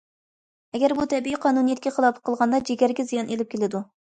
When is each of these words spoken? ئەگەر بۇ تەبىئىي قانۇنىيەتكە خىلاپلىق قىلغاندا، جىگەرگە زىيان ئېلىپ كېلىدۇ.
ئەگەر 0.77 0.95
بۇ 0.99 1.05
تەبىئىي 1.11 1.37
قانۇنىيەتكە 1.43 1.93
خىلاپلىق 1.99 2.27
قىلغاندا، 2.31 2.63
جىگەرگە 2.71 3.07
زىيان 3.13 3.33
ئېلىپ 3.37 3.57
كېلىدۇ. 3.57 3.85